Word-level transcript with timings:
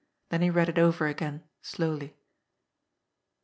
Then 0.29 0.41
he 0.41 0.49
read 0.49 0.67
it 0.67 0.79
over 0.79 1.05
again, 1.05 1.43
slowly. 1.61 2.15